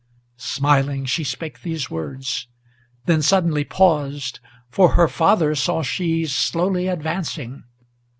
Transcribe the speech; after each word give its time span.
Smiling 0.39 1.05
she 1.05 1.23
spake 1.23 1.61
these 1.61 1.91
words; 1.91 2.47
then 3.05 3.21
suddenly 3.21 3.63
paused, 3.63 4.39
for 4.67 4.93
her 4.93 5.07
father 5.07 5.53
Saw 5.53 5.83
she 5.83 6.25
slowly 6.25 6.87
advancing. 6.87 7.65